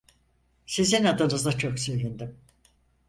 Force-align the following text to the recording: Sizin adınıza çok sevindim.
Sizin 0.65 1.03
adınıza 1.03 1.57
çok 1.57 1.79
sevindim. 1.79 2.37